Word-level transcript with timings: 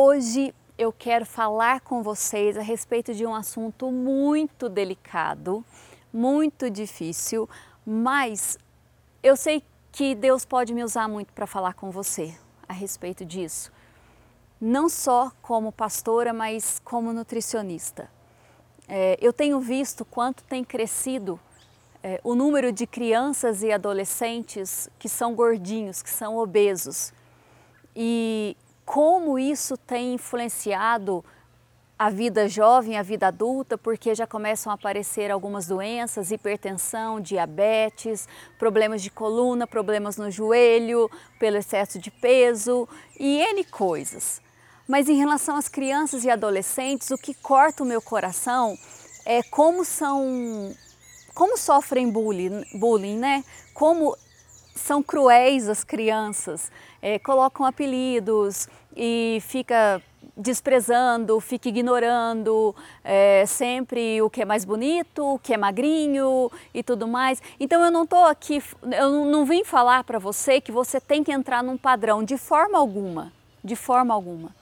Hoje 0.00 0.54
eu 0.78 0.92
quero 0.92 1.26
falar 1.26 1.80
com 1.80 2.04
vocês 2.04 2.56
a 2.56 2.62
respeito 2.62 3.12
de 3.12 3.26
um 3.26 3.34
assunto 3.34 3.90
muito 3.90 4.68
delicado, 4.68 5.64
muito 6.12 6.70
difícil, 6.70 7.50
mas 7.84 8.56
eu 9.24 9.36
sei 9.36 9.60
que 9.90 10.14
Deus 10.14 10.44
pode 10.44 10.72
me 10.72 10.84
usar 10.84 11.08
muito 11.08 11.32
para 11.32 11.48
falar 11.48 11.74
com 11.74 11.90
você 11.90 12.32
a 12.68 12.72
respeito 12.72 13.24
disso. 13.24 13.72
Não 14.60 14.88
só 14.88 15.32
como 15.42 15.72
pastora, 15.72 16.32
mas 16.32 16.80
como 16.84 17.12
nutricionista. 17.12 18.08
É, 18.86 19.18
eu 19.20 19.32
tenho 19.32 19.58
visto 19.58 20.04
quanto 20.04 20.44
tem 20.44 20.62
crescido 20.62 21.40
é, 22.04 22.20
o 22.22 22.36
número 22.36 22.70
de 22.70 22.86
crianças 22.86 23.64
e 23.64 23.72
adolescentes 23.72 24.88
que 24.96 25.08
são 25.08 25.34
gordinhos, 25.34 26.02
que 26.02 26.10
são 26.10 26.36
obesos. 26.36 27.12
E 27.96 28.56
como 28.88 29.38
isso 29.38 29.76
tem 29.76 30.14
influenciado 30.14 31.22
a 31.98 32.08
vida 32.08 32.48
jovem, 32.48 32.96
a 32.96 33.02
vida 33.02 33.26
adulta, 33.26 33.76
porque 33.76 34.14
já 34.14 34.26
começam 34.26 34.72
a 34.72 34.76
aparecer 34.76 35.30
algumas 35.30 35.66
doenças, 35.66 36.30
hipertensão, 36.30 37.20
diabetes, 37.20 38.26
problemas 38.58 39.02
de 39.02 39.10
coluna, 39.10 39.66
problemas 39.66 40.16
no 40.16 40.30
joelho, 40.30 41.10
pelo 41.38 41.58
excesso 41.58 41.98
de 41.98 42.10
peso 42.10 42.88
e 43.20 43.40
N 43.40 43.62
coisas. 43.64 44.40
Mas 44.88 45.06
em 45.06 45.18
relação 45.18 45.56
às 45.56 45.68
crianças 45.68 46.24
e 46.24 46.30
adolescentes, 46.30 47.10
o 47.10 47.18
que 47.18 47.34
corta 47.34 47.82
o 47.82 47.86
meu 47.86 48.00
coração 48.00 48.74
é 49.26 49.42
como 49.42 49.84
são 49.84 50.74
como 51.34 51.58
sofrem 51.58 52.10
bullying, 52.10 52.64
bullying 52.72 53.18
né? 53.18 53.44
Como 53.74 54.16
são 54.78 55.02
cruéis 55.02 55.68
as 55.68 55.84
crianças, 55.84 56.70
é, 57.02 57.18
colocam 57.18 57.66
apelidos 57.66 58.68
e 58.96 59.38
fica 59.42 60.02
desprezando, 60.36 61.40
fica 61.40 61.68
ignorando 61.68 62.74
é, 63.02 63.44
sempre 63.44 64.22
o 64.22 64.30
que 64.30 64.42
é 64.42 64.44
mais 64.44 64.64
bonito, 64.64 65.34
o 65.34 65.38
que 65.38 65.52
é 65.52 65.56
magrinho 65.56 66.50
e 66.72 66.82
tudo 66.82 67.08
mais. 67.08 67.42
Então 67.58 67.84
eu 67.84 67.90
não 67.90 68.04
estou 68.04 68.24
aqui, 68.24 68.62
eu 68.96 69.24
não 69.24 69.44
vim 69.44 69.64
falar 69.64 70.04
para 70.04 70.18
você 70.18 70.60
que 70.60 70.70
você 70.70 71.00
tem 71.00 71.24
que 71.24 71.32
entrar 71.32 71.62
num 71.62 71.76
padrão 71.76 72.22
de 72.22 72.36
forma 72.36 72.78
alguma, 72.78 73.32
de 73.64 73.74
forma 73.74 74.14
alguma. 74.14 74.54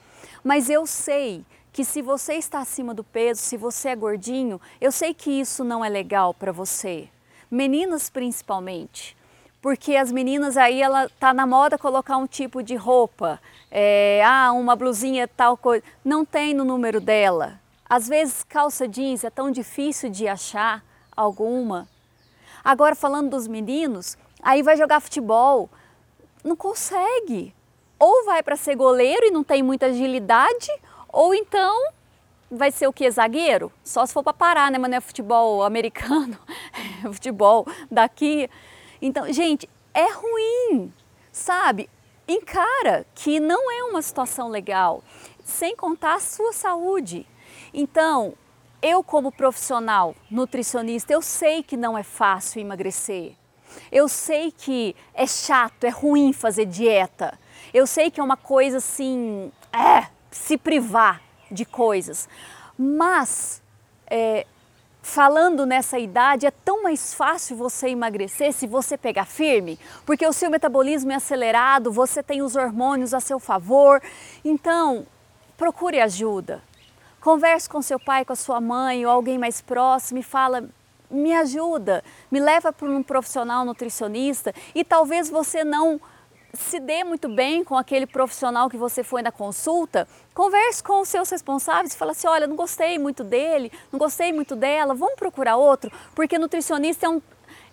Mas 0.43 0.69
eu 0.69 0.87
sei 0.87 1.45
que 1.71 1.85
se 1.85 2.01
você 2.01 2.33
está 2.33 2.59
acima 2.59 2.91
do 2.91 3.03
peso, 3.03 3.39
se 3.39 3.55
você 3.55 3.89
é 3.89 3.95
gordinho, 3.95 4.59
eu 4.81 4.91
sei 4.91 5.13
que 5.13 5.29
isso 5.29 5.63
não 5.63 5.85
é 5.85 5.89
legal 5.89 6.33
para 6.33 6.51
você. 6.51 7.07
Meninas 7.51 8.09
principalmente, 8.09 9.15
porque 9.61 9.95
as 9.95 10.11
meninas 10.11 10.57
aí 10.57 10.81
ela 10.81 11.09
tá 11.19 11.33
na 11.33 11.45
moda 11.45 11.77
colocar 11.77 12.17
um 12.17 12.27
tipo 12.27 12.61
de 12.61 12.75
roupa, 12.75 13.39
é, 13.71 14.21
ah, 14.25 14.51
uma 14.51 14.75
blusinha 14.75 15.27
tal 15.27 15.57
coisa, 15.57 15.83
não 16.03 16.23
tem 16.23 16.53
no 16.53 16.63
número 16.63 17.01
dela. 17.01 17.59
Às 17.89 18.07
vezes 18.07 18.43
calça 18.43 18.87
jeans 18.87 19.23
é 19.23 19.29
tão 19.29 19.49
difícil 19.49 20.09
de 20.09 20.27
achar 20.27 20.83
alguma. 21.15 21.87
Agora 22.63 22.95
falando 22.95 23.29
dos 23.29 23.47
meninos, 23.47 24.17
aí 24.41 24.61
vai 24.61 24.75
jogar 24.75 24.99
futebol, 24.99 25.69
não 26.43 26.55
consegue. 26.55 27.55
Ou 27.99 28.25
vai 28.25 28.43
para 28.43 28.55
ser 28.55 28.75
goleiro 28.75 29.25
e 29.25 29.31
não 29.31 29.43
tem 29.43 29.63
muita 29.63 29.87
agilidade, 29.87 30.69
ou 31.07 31.33
então 31.33 31.91
vai 32.51 32.71
ser 32.71 32.87
o 32.87 32.93
que? 32.93 33.09
Zagueiro? 33.09 33.71
Só 33.83 34.05
se 34.05 34.13
for 34.13 34.23
para 34.23 34.33
parar, 34.33 34.71
né? 34.71 34.77
Mas 34.77 34.91
não 34.91 34.97
é 34.97 35.01
futebol 35.01 35.63
americano, 35.63 36.37
é 37.03 37.11
futebol 37.11 37.65
daqui. 37.89 38.49
Então, 39.01 39.31
gente, 39.31 39.69
é 39.93 40.11
ruim, 40.11 40.93
sabe? 41.31 41.89
Encara 42.27 43.05
que 43.15 43.39
não 43.39 43.71
é 43.71 43.83
uma 43.83 44.01
situação 44.01 44.49
legal, 44.49 45.03
sem 45.43 45.75
contar 45.75 46.15
a 46.15 46.19
sua 46.19 46.51
saúde. 46.51 47.25
Então, 47.73 48.33
eu 48.81 49.03
como 49.03 49.31
profissional 49.31 50.15
nutricionista, 50.29 51.13
eu 51.13 51.21
sei 51.21 51.63
que 51.63 51.77
não 51.77 51.97
é 51.97 52.03
fácil 52.03 52.61
emagrecer. 52.61 53.33
Eu 53.91 54.07
sei 54.07 54.51
que 54.51 54.95
é 55.13 55.25
chato, 55.25 55.83
é 55.83 55.89
ruim 55.89 56.33
fazer 56.33 56.65
dieta. 56.65 57.39
Eu 57.73 57.85
sei 57.85 58.09
que 58.09 58.19
é 58.19 58.23
uma 58.23 58.37
coisa 58.37 58.77
assim, 58.77 59.51
é, 59.71 60.07
se 60.31 60.57
privar 60.57 61.21
de 61.51 61.65
coisas. 61.65 62.27
Mas, 62.77 63.61
é, 64.07 64.45
falando 65.07 65.65
nessa 65.65 65.97
idade, 65.97 66.45
é 66.45 66.51
tão 66.51 66.83
mais 66.83 67.13
fácil 67.13 67.55
você 67.55 67.87
emagrecer 67.87 68.51
se 68.51 68.67
você 68.67 68.97
pegar 68.97 69.25
firme, 69.25 69.79
porque 70.05 70.27
o 70.27 70.33
seu 70.33 70.49
metabolismo 70.49 71.13
é 71.13 71.15
acelerado, 71.15 71.93
você 71.93 72.21
tem 72.21 72.41
os 72.41 72.57
hormônios 72.57 73.13
a 73.13 73.21
seu 73.21 73.39
favor. 73.39 74.01
Então, 74.43 75.07
procure 75.55 76.01
ajuda. 76.01 76.61
Converse 77.21 77.69
com 77.69 77.81
seu 77.81 77.97
pai, 77.97 78.25
com 78.25 78.33
a 78.33 78.35
sua 78.35 78.59
mãe 78.59 79.05
ou 79.05 79.11
alguém 79.11 79.37
mais 79.37 79.61
próximo 79.61 80.19
e 80.19 80.23
fala: 80.23 80.69
me 81.09 81.33
ajuda, 81.33 82.03
me 82.29 82.39
leva 82.41 82.73
para 82.73 82.89
um 82.89 83.01
profissional 83.01 83.63
nutricionista 83.63 84.53
e 84.75 84.83
talvez 84.83 85.29
você 85.29 85.63
não 85.63 86.01
se 86.53 86.79
dê 86.79 87.03
muito 87.03 87.27
bem 87.27 87.63
com 87.63 87.75
aquele 87.75 88.05
profissional 88.05 88.69
que 88.69 88.77
você 88.77 89.03
foi 89.03 89.21
na 89.21 89.31
consulta, 89.31 90.07
converse 90.33 90.81
com 90.83 91.01
os 91.01 91.09
seus 91.09 91.29
responsáveis 91.29 91.93
e 91.93 91.97
fala 91.97 92.11
assim, 92.11 92.27
olha, 92.27 92.47
não 92.47 92.55
gostei 92.55 92.97
muito 92.97 93.23
dele, 93.23 93.71
não 93.91 93.99
gostei 93.99 94.31
muito 94.31 94.55
dela, 94.55 94.93
vamos 94.93 95.15
procurar 95.15 95.57
outro, 95.57 95.91
porque 96.15 96.37
nutricionista 96.37 97.05
é 97.05 97.09
um, 97.09 97.21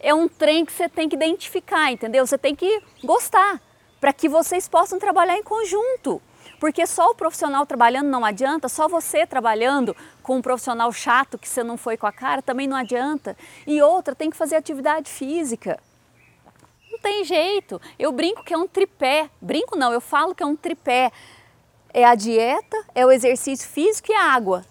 é 0.00 0.14
um 0.14 0.28
trem 0.28 0.64
que 0.64 0.72
você 0.72 0.88
tem 0.88 1.08
que 1.08 1.16
identificar, 1.16 1.90
entendeu? 1.90 2.26
Você 2.26 2.38
tem 2.38 2.54
que 2.54 2.82
gostar, 3.02 3.60
para 4.00 4.12
que 4.12 4.28
vocês 4.28 4.68
possam 4.68 4.98
trabalhar 4.98 5.38
em 5.38 5.42
conjunto. 5.42 6.20
Porque 6.60 6.86
só 6.86 7.10
o 7.10 7.14
profissional 7.14 7.64
trabalhando 7.64 8.08
não 8.08 8.24
adianta, 8.24 8.68
só 8.68 8.86
você 8.86 9.26
trabalhando 9.26 9.96
com 10.22 10.36
um 10.36 10.42
profissional 10.42 10.92
chato 10.92 11.38
que 11.38 11.48
você 11.48 11.62
não 11.62 11.76
foi 11.76 11.96
com 11.96 12.06
a 12.06 12.12
cara 12.12 12.42
também 12.42 12.66
não 12.66 12.76
adianta. 12.76 13.36
E 13.66 13.80
outra, 13.80 14.14
tem 14.14 14.30
que 14.30 14.36
fazer 14.36 14.56
atividade 14.56 15.10
física 15.10 15.80
tem 17.04 17.22
jeito. 17.22 17.78
Eu 17.98 18.10
brinco 18.10 18.42
que 18.42 18.54
é 18.54 18.56
um 18.56 18.66
tripé. 18.66 19.28
Brinco 19.38 19.76
não, 19.76 19.92
eu 19.92 20.00
falo 20.00 20.34
que 20.34 20.42
é 20.42 20.46
um 20.46 20.56
tripé. 20.56 21.12
É 21.92 22.02
a 22.02 22.14
dieta, 22.14 22.82
é 22.94 23.04
o 23.04 23.12
exercício 23.12 23.68
físico 23.68 24.10
e 24.10 24.14
a 24.14 24.32
água, 24.32 24.64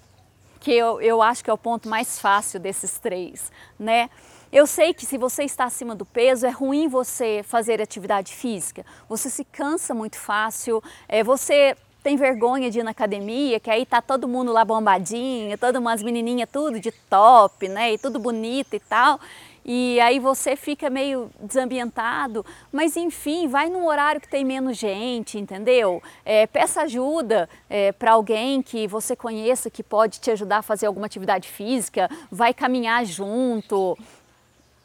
que 0.59 0.73
eu, 0.73 0.99
eu 0.99 1.21
acho 1.21 1.41
que 1.41 1.49
é 1.49 1.53
o 1.53 1.57
ponto 1.57 1.87
mais 1.87 2.19
fácil 2.19 2.59
desses 2.59 2.99
três, 2.99 3.49
né? 3.79 4.09
Eu 4.51 4.67
sei 4.67 4.93
que 4.93 5.05
se 5.05 5.17
você 5.17 5.43
está 5.43 5.63
acima 5.63 5.95
do 5.95 6.05
peso, 6.05 6.45
é 6.45 6.49
ruim 6.49 6.89
você 6.89 7.41
fazer 7.43 7.81
atividade 7.81 8.33
física. 8.33 8.85
Você 9.07 9.29
se 9.29 9.45
cansa 9.45 9.93
muito 9.93 10.17
fácil, 10.17 10.83
é, 11.07 11.23
você 11.23 11.77
tem 12.03 12.17
vergonha 12.17 12.69
de 12.69 12.79
ir 12.79 12.83
na 12.83 12.91
academia, 12.91 13.57
que 13.57 13.71
aí 13.71 13.85
tá 13.85 14.01
todo 14.01 14.27
mundo 14.27 14.51
lá 14.51 14.65
bombadinho, 14.65 15.57
todas 15.57 15.79
umas 15.79 16.03
menininhas 16.03 16.49
tudo 16.51 16.77
de 16.77 16.91
top, 16.91 17.69
né? 17.69 17.93
E 17.93 17.97
tudo 17.97 18.19
bonito 18.19 18.75
e 18.75 18.79
tal 18.81 19.17
e 19.65 19.99
aí 20.01 20.19
você 20.19 20.55
fica 20.55 20.89
meio 20.89 21.31
desambientado, 21.39 22.45
mas 22.71 22.97
enfim, 22.97 23.47
vai 23.47 23.69
num 23.69 23.85
horário 23.85 24.19
que 24.19 24.27
tem 24.27 24.43
menos 24.43 24.77
gente, 24.77 25.39
entendeu? 25.39 26.03
É, 26.25 26.45
peça 26.45 26.81
ajuda 26.81 27.49
é, 27.69 27.91
para 27.93 28.11
alguém 28.11 28.61
que 28.61 28.87
você 28.87 29.15
conheça 29.15 29.69
que 29.69 29.81
pode 29.81 30.19
te 30.19 30.31
ajudar 30.31 30.57
a 30.57 30.61
fazer 30.61 30.87
alguma 30.87 31.05
atividade 31.05 31.47
física, 31.47 32.09
vai 32.29 32.53
caminhar 32.53 33.05
junto, 33.05 33.97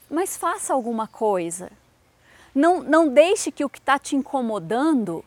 mas 0.08 0.36
faça 0.36 0.72
alguma 0.72 1.08
coisa. 1.08 1.70
Não, 2.54 2.82
não 2.82 3.08
deixe 3.08 3.50
que 3.50 3.64
o 3.64 3.68
que 3.68 3.78
está 3.78 3.98
te 3.98 4.14
incomodando 4.14 5.24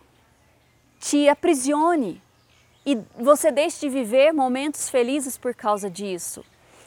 te 1.00 1.28
aprisione 1.28 2.22
e 2.86 2.98
você 3.18 3.52
deixe 3.52 3.82
de 3.82 3.90
viver 3.90 4.32
momentos 4.32 4.90
felizes 4.90 5.38
por 5.38 5.54
causa 5.54 5.90
disso. 5.90 6.44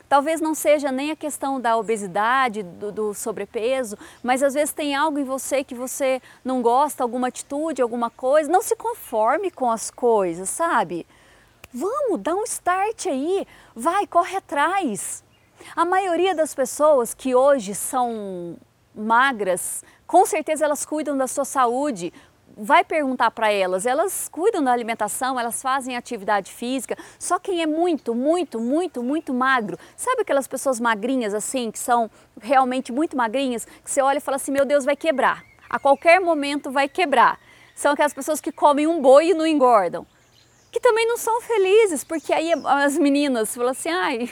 Talvez 0.09 0.41
não 0.41 0.55
seja 0.55 0.93
nem 0.93 1.11
a 1.11 1.17
questão 1.17 1.61
da 1.61 1.77
obesidade, 1.77 2.63
do, 2.63 2.93
do, 2.93 3.15
sobrepeso, 3.15 3.97
mas 4.23 4.43
às 4.43 4.55
vezes 4.55 4.73
tem 4.73 4.95
algo 4.95 5.19
em 5.19 5.25
você 5.25 5.65
que 5.65 5.75
você 5.75 6.21
não 6.45 6.63
gosta, 6.63 7.03
alguma 7.03 7.29
atitude, 7.29 7.83
alguma 7.83 8.11
coisa. 8.11 8.51
Não 8.51 8.63
se 8.63 8.77
conforme 8.77 9.51
com 9.51 9.71
as 9.71 9.91
coisas, 9.91 10.49
sabe? 10.49 11.07
Vamos, 11.73 12.21
dá 12.21 12.35
um 12.35 12.45
start 12.45 13.07
aí, 13.07 13.47
vai, 13.75 14.07
corre 14.07 14.37
atrás. 14.37 15.25
A 15.75 15.85
maioria 15.85 16.35
das 16.35 16.55
pessoas 16.55 17.15
que 17.15 17.35
hoje 17.35 17.75
são 17.75 18.57
magras, 18.95 19.83
com 20.07 20.25
certeza 20.25 20.65
elas 20.65 20.85
cuidam 20.85 21.17
da 21.17 21.27
sua 21.27 21.45
saúde, 21.45 22.13
vai 22.57 22.85
perguntar 22.85 23.31
para 23.31 23.51
elas, 23.51 23.87
elas 23.87 24.29
cuidam 24.29 24.63
da 24.63 24.73
alimentação, 24.73 25.39
elas 25.39 25.61
fazem 25.61 25.97
atividade 25.97 26.53
física, 26.53 26.97
só 27.19 27.39
quem 27.39 27.63
é 27.63 27.67
muito, 27.67 28.15
muito, 28.15 28.61
muito, 28.61 29.03
muito 29.03 29.35
magro, 29.35 29.79
sabe 29.97 30.23
aquelas 30.23 30.47
pessoas 30.47 30.79
magrinhas 30.79 31.35
assim, 31.35 31.71
que 31.71 31.79
são 31.79 32.11
realmente 32.41 32.93
muito 32.93 33.17
magrinhas, 33.17 33.65
que 33.65 33.91
você 33.91 34.01
olha 34.01 34.19
e 34.19 34.21
fala 34.21 34.37
assim, 34.37 34.53
meu 34.53 34.65
Deus, 34.65 34.85
vai 34.85 34.97
quebrar, 34.97 35.45
a 35.69 35.79
qualquer 35.79 36.21
momento 36.21 36.71
vai 36.71 36.89
quebrar. 36.89 37.39
São 37.75 37.93
aquelas 37.93 38.15
pessoas 38.15 38.41
que 38.41 38.53
comem 38.53 38.87
um 38.87 39.01
boi 39.03 39.31
e 39.31 39.35
não 39.35 39.47
engordam, 39.47 40.07
que 40.71 40.79
também 40.79 41.07
não 41.09 41.17
são 41.17 41.41
felizes, 41.41 42.05
porque 42.05 42.33
aí 42.33 42.53
as 42.67 42.97
meninas 42.97 43.55
falam 43.55 43.73
assim, 43.73 43.91
ai, 43.91 44.31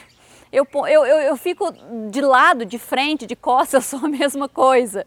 eu, 0.53 0.67
eu, 0.75 1.07
eu, 1.07 1.17
eu 1.19 1.37
fico 1.37 1.73
de 2.11 2.21
lado, 2.21 2.65
de 2.65 2.79
frente, 2.79 3.27
de 3.27 3.35
costas, 3.35 3.75
eu 3.93 3.99
sou 3.99 4.07
a 4.07 4.09
mesma 4.09 4.49
coisa. 4.49 5.07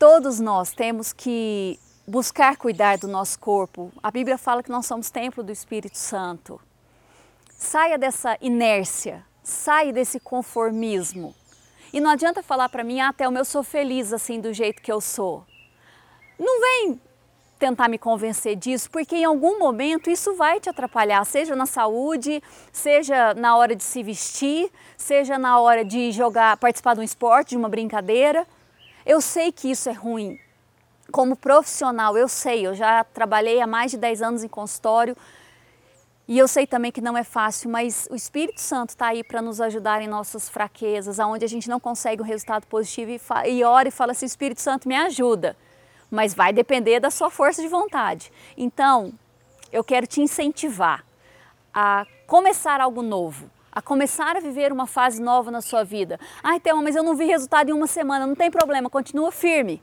Todos 0.00 0.40
nós 0.40 0.72
temos 0.72 1.12
que 1.12 1.78
buscar 2.08 2.56
cuidar 2.56 2.96
do 2.96 3.06
nosso 3.06 3.38
corpo. 3.38 3.92
A 4.02 4.10
Bíblia 4.10 4.38
fala 4.38 4.62
que 4.62 4.70
nós 4.70 4.86
somos 4.86 5.10
templo 5.10 5.42
do 5.42 5.52
Espírito 5.52 5.98
Santo. 5.98 6.58
Saia 7.50 7.98
dessa 7.98 8.34
inércia, 8.40 9.22
saia 9.42 9.92
desse 9.92 10.18
conformismo. 10.18 11.34
E 11.92 12.00
não 12.00 12.08
adianta 12.08 12.42
falar 12.42 12.70
para 12.70 12.82
mim, 12.82 12.98
ah, 12.98 13.12
Thelma, 13.12 13.40
eu 13.40 13.44
sou 13.44 13.62
feliz 13.62 14.10
assim 14.10 14.40
do 14.40 14.54
jeito 14.54 14.80
que 14.80 14.90
eu 14.90 15.02
sou. 15.02 15.44
Não 16.38 16.62
vem 16.62 16.98
tentar 17.58 17.86
me 17.86 17.98
convencer 17.98 18.56
disso, 18.56 18.90
porque 18.90 19.16
em 19.16 19.24
algum 19.26 19.58
momento 19.58 20.08
isso 20.08 20.34
vai 20.34 20.58
te 20.60 20.70
atrapalhar, 20.70 21.22
seja 21.26 21.54
na 21.54 21.66
saúde, 21.66 22.42
seja 22.72 23.34
na 23.34 23.54
hora 23.54 23.76
de 23.76 23.84
se 23.84 24.02
vestir, 24.02 24.72
seja 24.96 25.38
na 25.38 25.60
hora 25.60 25.84
de 25.84 26.10
jogar, 26.10 26.56
participar 26.56 26.94
de 26.94 27.00
um 27.00 27.04
esporte, 27.04 27.50
de 27.50 27.58
uma 27.58 27.68
brincadeira. 27.68 28.46
Eu 29.10 29.20
sei 29.20 29.50
que 29.50 29.68
isso 29.68 29.88
é 29.88 29.92
ruim. 29.92 30.38
Como 31.10 31.34
profissional, 31.34 32.16
eu 32.16 32.28
sei, 32.28 32.64
eu 32.64 32.76
já 32.76 33.02
trabalhei 33.02 33.60
há 33.60 33.66
mais 33.66 33.90
de 33.90 33.98
10 33.98 34.22
anos 34.22 34.44
em 34.44 34.48
consultório 34.48 35.16
e 36.28 36.38
eu 36.38 36.46
sei 36.46 36.64
também 36.64 36.92
que 36.92 37.00
não 37.00 37.18
é 37.18 37.24
fácil, 37.24 37.68
mas 37.70 38.06
o 38.08 38.14
Espírito 38.14 38.60
Santo 38.60 38.90
está 38.90 39.08
aí 39.08 39.24
para 39.24 39.42
nos 39.42 39.60
ajudar 39.60 40.00
em 40.00 40.06
nossas 40.06 40.48
fraquezas, 40.48 41.18
aonde 41.18 41.44
a 41.44 41.48
gente 41.48 41.68
não 41.68 41.80
consegue 41.80 42.22
um 42.22 42.24
resultado 42.24 42.68
positivo 42.68 43.10
e, 43.10 43.50
e 43.50 43.64
ora 43.64 43.88
e 43.88 43.90
fala 43.90 44.12
assim, 44.12 44.26
Espírito 44.26 44.60
Santo 44.60 44.86
me 44.86 44.94
ajuda 44.94 45.56
mas 46.08 46.32
vai 46.32 46.52
depender 46.52 47.00
da 47.00 47.10
sua 47.10 47.30
força 47.30 47.62
de 47.62 47.68
vontade. 47.68 48.32
Então, 48.56 49.12
eu 49.72 49.82
quero 49.82 50.06
te 50.06 50.20
incentivar 50.20 51.04
a 51.72 52.06
começar 52.26 52.80
algo 52.80 53.02
novo, 53.02 53.48
a 53.72 53.80
começar 53.80 54.36
a 54.36 54.40
viver 54.40 54.72
uma 54.72 54.86
fase 54.86 55.22
nova 55.22 55.50
na 55.50 55.60
sua 55.60 55.84
vida. 55.84 56.18
Ai, 56.42 56.60
Thelma, 56.60 56.82
mas 56.82 56.96
eu 56.96 57.02
não 57.02 57.14
vi 57.14 57.24
resultado 57.26 57.70
em 57.70 57.72
uma 57.72 57.86
semana, 57.86 58.26
não 58.26 58.34
tem 58.34 58.50
problema, 58.50 58.90
continua 58.90 59.30
firme. 59.30 59.82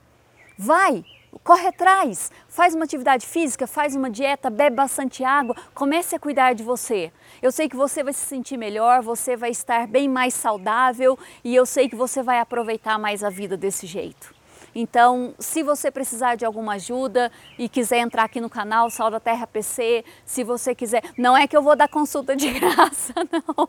Vai, 0.58 1.06
corre 1.44 1.68
atrás, 1.68 2.32
faz 2.48 2.76
uma 2.76 2.86
atividade 2.86 3.26
física, 3.26 3.68
faz 3.68 3.96
uma 3.96 4.10
dieta, 4.10 4.50
bebe 4.50 4.76
bastante 4.76 5.24
água, 5.24 5.56
comece 5.74 6.16
a 6.16 6.20
cuidar 6.20 6.54
de 6.54 6.64
você. 6.64 7.12
Eu 7.42 7.52
sei 7.52 7.70
que 7.70 7.76
você 7.76 8.04
vai 8.04 8.14
se 8.14 8.26
sentir 8.26 8.58
melhor, 8.58 9.02
você 9.02 9.36
vai 9.36 9.52
estar 9.52 9.88
bem 9.88 10.10
mais 10.10 10.34
saudável 10.34 11.18
e 11.44 11.56
eu 11.56 11.66
sei 11.66 11.88
que 11.88 11.96
você 11.96 12.24
vai 12.24 12.40
aproveitar 12.40 12.98
mais 12.98 13.24
a 13.24 13.30
vida 13.30 13.56
desse 13.56 13.86
jeito. 13.86 14.37
Então, 14.80 15.34
se 15.40 15.64
você 15.64 15.90
precisar 15.90 16.36
de 16.36 16.46
alguma 16.46 16.74
ajuda 16.74 17.32
e 17.58 17.68
quiser 17.68 17.98
entrar 17.98 18.26
aqui 18.26 18.40
no 18.40 18.48
canal 18.48 18.92
Sal 18.92 19.10
da 19.10 19.20
Terra 19.20 19.48
PC, 19.48 20.06
se 20.24 20.44
você 20.44 20.76
quiser, 20.76 21.02
não 21.18 21.36
é 21.36 21.48
que 21.48 21.58
eu 21.58 21.64
vou 21.64 21.76
dar 21.76 21.88
consulta 21.88 22.36
de 22.36 22.48
graça, 22.54 23.12
não. 23.32 23.68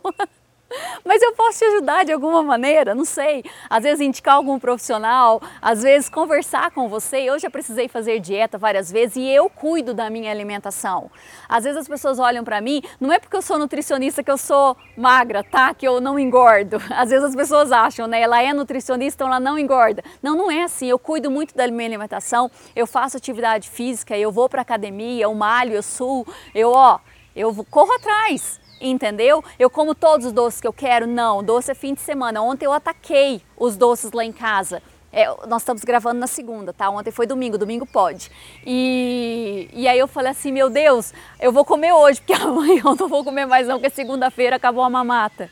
Mas 1.03 1.21
eu 1.21 1.33
posso 1.33 1.59
te 1.59 1.65
ajudar 1.65 2.05
de 2.05 2.11
alguma 2.11 2.43
maneira, 2.43 2.93
não 2.93 3.05
sei. 3.05 3.43
Às 3.69 3.83
vezes 3.83 4.01
indicar 4.01 4.35
algum 4.35 4.59
profissional, 4.59 5.41
às 5.61 5.83
vezes 5.83 6.09
conversar 6.09 6.71
com 6.71 6.87
você. 6.87 7.17
Eu 7.17 7.39
já 7.39 7.49
precisei 7.49 7.87
fazer 7.87 8.19
dieta 8.19 8.57
várias 8.57 8.91
vezes 8.91 9.17
e 9.17 9.27
eu 9.27 9.49
cuido 9.49 9.93
da 9.93 10.09
minha 10.09 10.31
alimentação. 10.31 11.09
Às 11.47 11.63
vezes 11.63 11.79
as 11.79 11.87
pessoas 11.87 12.19
olham 12.19 12.43
para 12.43 12.61
mim, 12.61 12.81
não 12.99 13.11
é 13.11 13.19
porque 13.19 13.35
eu 13.35 13.41
sou 13.41 13.57
nutricionista 13.57 14.23
que 14.23 14.31
eu 14.31 14.37
sou 14.37 14.75
magra, 14.95 15.43
tá? 15.43 15.73
Que 15.73 15.87
eu 15.87 15.99
não 15.99 16.19
engordo. 16.19 16.77
Às 16.91 17.09
vezes 17.09 17.25
as 17.25 17.35
pessoas 17.35 17.71
acham, 17.71 18.07
né? 18.07 18.21
Ela 18.21 18.41
é 18.41 18.53
nutricionista, 18.53 19.23
então 19.23 19.27
ela 19.27 19.39
não 19.39 19.57
engorda. 19.57 20.03
Não, 20.21 20.35
não 20.35 20.51
é 20.51 20.63
assim. 20.63 20.87
Eu 20.87 20.99
cuido 20.99 21.31
muito 21.31 21.55
da 21.55 21.67
minha 21.67 21.87
alimentação, 21.87 22.49
eu 22.75 22.85
faço 22.85 23.17
atividade 23.17 23.69
física, 23.69 24.17
eu 24.17 24.31
vou 24.31 24.47
para 24.47 24.61
academia, 24.61 25.23
eu 25.23 25.33
malho, 25.33 25.73
eu 25.73 25.83
suo, 25.83 26.25
eu, 26.53 26.71
ó, 26.71 26.99
eu 27.35 27.53
corro 27.69 27.93
atrás 27.93 28.59
entendeu? 28.79 29.43
Eu 29.57 29.69
como 29.69 29.93
todos 29.93 30.27
os 30.27 30.31
doces 30.31 30.61
que 30.61 30.67
eu 30.67 30.73
quero? 30.73 31.07
Não, 31.07 31.43
doce 31.43 31.71
é 31.71 31.75
fim 31.75 31.93
de 31.93 32.01
semana. 32.01 32.41
Ontem 32.41 32.65
eu 32.65 32.73
ataquei 32.73 33.41
os 33.57 33.75
doces 33.77 34.11
lá 34.11 34.23
em 34.23 34.31
casa. 34.31 34.81
É, 35.11 35.25
nós 35.47 35.63
estamos 35.63 35.83
gravando 35.83 36.19
na 36.19 36.27
segunda, 36.27 36.71
tá? 36.71 36.89
Ontem 36.89 37.11
foi 37.11 37.25
domingo, 37.25 37.57
domingo 37.57 37.85
pode. 37.85 38.31
E, 38.65 39.67
e 39.73 39.87
aí 39.87 39.97
eu 39.97 40.07
falei 40.07 40.31
assim, 40.31 40.51
meu 40.51 40.69
Deus, 40.69 41.13
eu 41.39 41.51
vou 41.51 41.65
comer 41.65 41.93
hoje, 41.93 42.21
porque 42.21 42.33
amanhã 42.39 42.81
eu 42.85 42.95
não 42.95 43.07
vou 43.07 43.23
comer 43.23 43.45
mais 43.45 43.67
não, 43.67 43.79
porque 43.79 43.89
segunda-feira 43.89 44.55
acabou 44.55 44.83
a 44.83 44.89
mamata. 44.89 45.49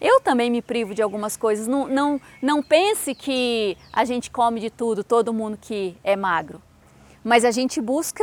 Eu 0.00 0.20
também 0.20 0.50
me 0.50 0.62
privo 0.62 0.94
de 0.94 1.02
algumas 1.02 1.36
coisas. 1.36 1.66
Não, 1.66 1.86
não, 1.86 2.20
não 2.40 2.62
pense 2.62 3.14
que 3.14 3.76
a 3.92 4.04
gente 4.04 4.30
come 4.30 4.60
de 4.60 4.70
tudo, 4.70 5.02
todo 5.02 5.32
mundo 5.32 5.58
que 5.60 5.96
é 6.02 6.16
magro. 6.16 6.60
Mas 7.24 7.44
a 7.44 7.50
gente 7.50 7.80
busca 7.80 8.22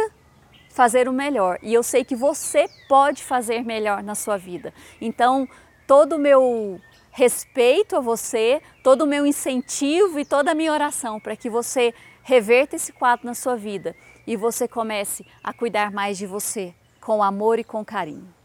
fazer 0.73 1.07
o 1.07 1.13
melhor. 1.13 1.59
E 1.61 1.73
eu 1.73 1.83
sei 1.83 2.03
que 2.03 2.15
você 2.15 2.67
pode 2.89 3.23
fazer 3.23 3.63
melhor 3.63 4.03
na 4.03 4.15
sua 4.15 4.37
vida. 4.37 4.73
Então, 4.99 5.47
todo 5.87 6.13
o 6.13 6.19
meu 6.19 6.81
respeito 7.11 7.95
a 7.95 8.01
você, 8.01 8.59
todo 8.83 9.03
o 9.03 9.07
meu 9.07 9.25
incentivo 9.25 10.19
e 10.19 10.25
toda 10.25 10.51
a 10.51 10.55
minha 10.55 10.73
oração 10.73 11.19
para 11.19 11.35
que 11.35 11.49
você 11.49 11.93
reverta 12.23 12.75
esse 12.75 12.91
quadro 12.91 13.25
na 13.25 13.35
sua 13.35 13.55
vida 13.55 13.95
e 14.25 14.35
você 14.35 14.67
comece 14.67 15.23
a 15.43 15.53
cuidar 15.53 15.91
mais 15.91 16.17
de 16.17 16.25
você 16.25 16.73
com 16.99 17.21
amor 17.21 17.59
e 17.59 17.63
com 17.63 17.85
carinho. 17.85 18.42